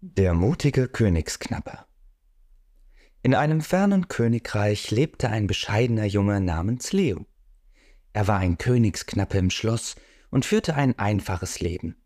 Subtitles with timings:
[0.00, 1.80] Der mutige Königsknappe
[3.22, 7.26] In einem fernen Königreich lebte ein bescheidener Junge namens Leo.
[8.12, 9.96] Er war ein Königsknappe im Schloss
[10.30, 11.96] und führte ein einfaches Leben.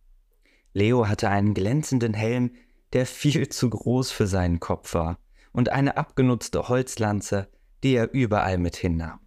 [0.72, 2.52] Leo hatte einen glänzenden Helm,
[2.94, 5.18] der viel zu groß für seinen Kopf war,
[5.52, 7.50] und eine abgenutzte Holzlanze,
[7.82, 9.20] die er überall mit hinnahm.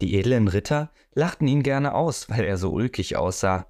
[0.00, 3.66] Die edlen Ritter lachten ihn gerne aus, weil er so ulkig aussah,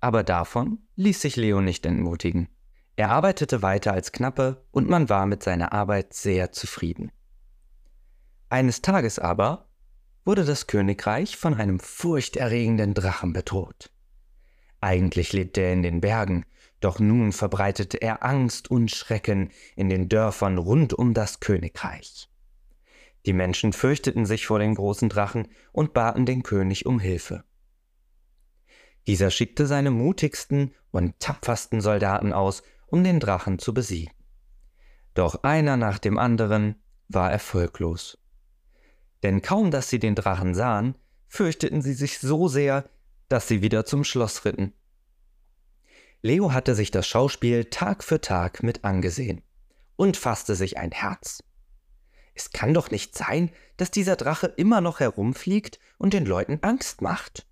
[0.00, 2.48] aber davon ließ sich Leo nicht entmutigen.
[2.96, 7.10] Er arbeitete weiter als Knappe und man war mit seiner Arbeit sehr zufrieden.
[8.48, 9.68] Eines Tages aber
[10.24, 13.90] wurde das Königreich von einem furchterregenden Drachen bedroht.
[14.80, 16.46] Eigentlich lebte er in den Bergen,
[16.80, 22.28] doch nun verbreitete er Angst und Schrecken in den Dörfern rund um das Königreich.
[23.26, 27.42] Die Menschen fürchteten sich vor den großen Drachen und baten den König um Hilfe.
[29.06, 32.62] Dieser schickte seine mutigsten und tapfersten Soldaten aus,
[32.94, 34.14] um den Drachen zu besiegen.
[35.14, 36.76] Doch einer nach dem anderen
[37.08, 38.18] war erfolglos.
[39.24, 40.94] Denn kaum dass sie den Drachen sahen,
[41.26, 42.88] fürchteten sie sich so sehr,
[43.28, 44.74] dass sie wieder zum Schloss ritten.
[46.22, 49.42] Leo hatte sich das Schauspiel Tag für Tag mit angesehen
[49.96, 51.42] und fasste sich ein Herz.
[52.32, 57.02] Es kann doch nicht sein, dass dieser Drache immer noch herumfliegt und den Leuten Angst
[57.02, 57.44] macht.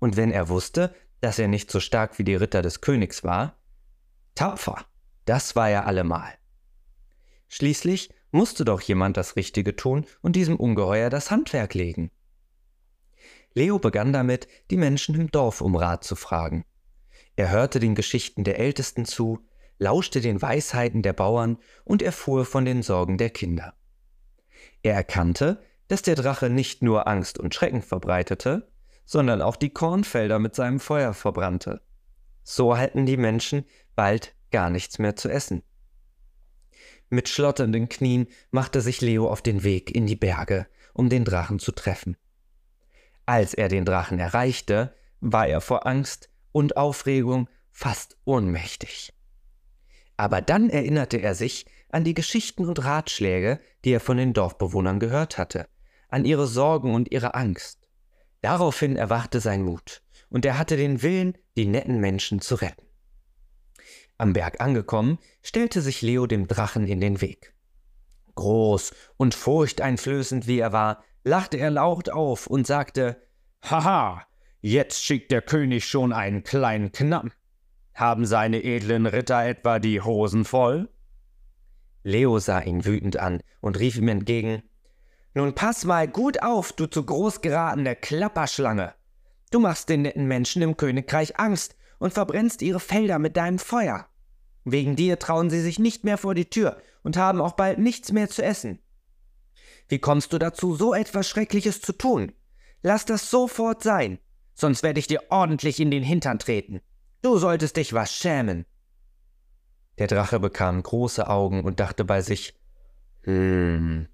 [0.00, 3.55] Und wenn er wusste, dass er nicht so stark wie die Ritter des Königs war,
[4.36, 4.84] Tapfer,
[5.24, 6.32] das war er allemal.
[7.48, 12.10] Schließlich musste doch jemand das Richtige tun und diesem Ungeheuer das Handwerk legen.
[13.54, 16.66] Leo begann damit, die Menschen im Dorf um Rat zu fragen.
[17.34, 19.40] Er hörte den Geschichten der Ältesten zu,
[19.78, 23.74] lauschte den Weisheiten der Bauern und erfuhr von den Sorgen der Kinder.
[24.82, 28.70] Er erkannte, dass der Drache nicht nur Angst und Schrecken verbreitete,
[29.06, 31.80] sondern auch die Kornfelder mit seinem Feuer verbrannte.
[32.48, 33.64] So hatten die Menschen
[33.96, 35.64] bald gar nichts mehr zu essen.
[37.10, 41.58] Mit schlotternden Knien machte sich Leo auf den Weg in die Berge, um den Drachen
[41.58, 42.16] zu treffen.
[43.26, 49.12] Als er den Drachen erreichte, war er vor Angst und Aufregung fast ohnmächtig.
[50.16, 55.00] Aber dann erinnerte er sich an die Geschichten und Ratschläge, die er von den Dorfbewohnern
[55.00, 55.66] gehört hatte,
[56.08, 57.88] an ihre Sorgen und ihre Angst.
[58.40, 62.86] Daraufhin erwachte sein Mut, und er hatte den Willen, die netten Menschen zu retten.
[64.18, 67.54] Am Berg angekommen, stellte sich Leo dem Drachen in den Weg.
[68.34, 73.20] Groß und furchteinflößend wie er war, lachte er laut auf und sagte
[73.62, 74.26] Haha,
[74.60, 77.32] jetzt schickt der König schon einen kleinen Knappen.
[77.94, 80.88] Haben seine edlen Ritter etwa die Hosen voll?
[82.02, 84.62] Leo sah ihn wütend an und rief ihm entgegen
[85.34, 88.94] Nun pass mal gut auf, du zu groß geratene Klapperschlange.
[89.50, 94.06] Du machst den netten Menschen im Königreich Angst und verbrennst ihre Felder mit deinem Feuer.
[94.64, 98.10] Wegen dir trauen sie sich nicht mehr vor die Tür und haben auch bald nichts
[98.10, 98.80] mehr zu essen.
[99.88, 102.32] Wie kommst du dazu, so etwas Schreckliches zu tun?
[102.82, 104.18] Lass das sofort sein,
[104.54, 106.80] sonst werde ich dir ordentlich in den Hintern treten.
[107.22, 108.66] Du solltest dich was schämen.
[109.98, 112.54] Der Drache bekam große Augen und dachte bei sich,
[113.22, 114.08] hm,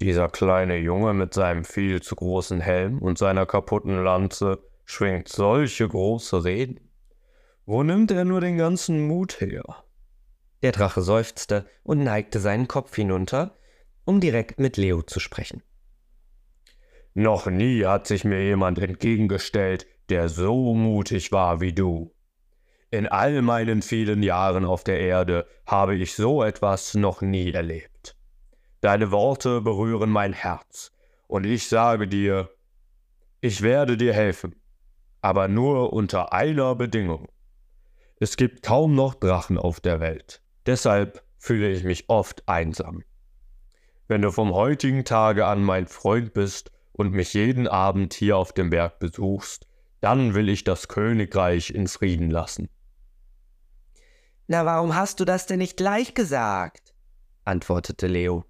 [0.00, 5.86] dieser kleine Junge mit seinem viel zu großen Helm und seiner kaputten Lanze schwingt solche
[5.86, 6.80] große Reden.
[7.66, 9.62] Wo nimmt er nur den ganzen Mut her?
[10.62, 13.56] Der Drache seufzte und neigte seinen Kopf hinunter,
[14.04, 15.62] um direkt mit Leo zu sprechen.
[17.14, 22.14] Noch nie hat sich mir jemand entgegengestellt, der so mutig war wie du.
[22.90, 28.16] In all meinen vielen Jahren auf der Erde habe ich so etwas noch nie erlebt.
[28.80, 30.90] Deine Worte berühren mein Herz,
[31.26, 32.48] und ich sage dir,
[33.42, 34.56] ich werde dir helfen,
[35.20, 37.28] aber nur unter einer Bedingung.
[38.18, 40.42] Es gibt kaum noch Drachen auf der Welt.
[40.66, 43.02] Deshalb fühle ich mich oft einsam.
[44.08, 48.52] Wenn du vom heutigen Tage an mein Freund bist und mich jeden Abend hier auf
[48.52, 49.66] dem Berg besuchst,
[50.00, 52.68] dann will ich das Königreich in Frieden lassen.
[54.48, 56.94] Na, warum hast du das denn nicht gleich gesagt?
[57.44, 58.44] antwortete Leo.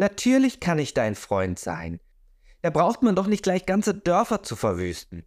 [0.00, 2.00] Natürlich kann ich dein Freund sein.
[2.62, 5.26] Da braucht man doch nicht gleich ganze Dörfer zu verwüsten.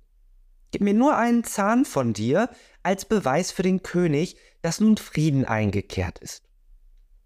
[0.71, 2.49] Gib mir nur einen Zahn von dir
[2.81, 6.49] als Beweis für den König, dass nun Frieden eingekehrt ist.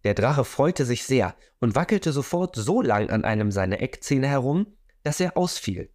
[0.04, 4.68] Der Drache freute sich sehr und wackelte sofort so lang an einem seiner Eckzähne herum,
[5.04, 5.90] dass er ausfiel.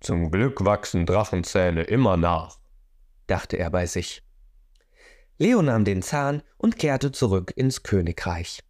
[0.00, 2.58] Zum Glück wachsen Drachenzähne immer nach,
[3.28, 4.24] dachte er bei sich.
[5.38, 8.64] Leo nahm den Zahn und kehrte zurück ins Königreich.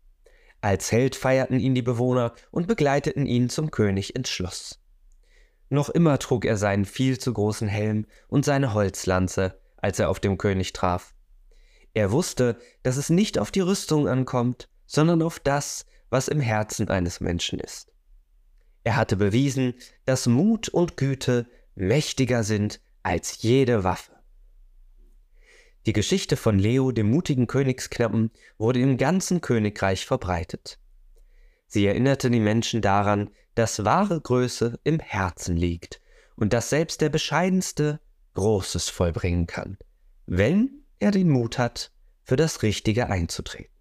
[0.63, 4.79] Als Held feierten ihn die Bewohner und begleiteten ihn zum König ins Schloss.
[5.69, 10.21] Noch immer trug er seinen viel zu großen Helm und seine Holzlanze, als er auf
[10.21, 11.15] dem König traf.
[11.95, 16.89] Er wusste, dass es nicht auf die Rüstung ankommt, sondern auf das, was im Herzen
[16.89, 17.91] eines Menschen ist.
[18.85, 19.75] Er hatte bewiesen,
[20.05, 24.12] dass Mut und Güte mächtiger sind als jede Waffe.
[25.87, 30.79] Die Geschichte von Leo, dem mutigen Königsknappen, wurde im ganzen Königreich verbreitet.
[31.67, 36.01] Sie erinnerte die Menschen daran, dass wahre Größe im Herzen liegt
[36.37, 38.01] und dass selbst der Bescheidenste
[38.35, 39.77] Großes vollbringen kann,
[40.27, 41.91] wenn er den Mut hat,
[42.23, 43.72] für das Richtige einzutreten.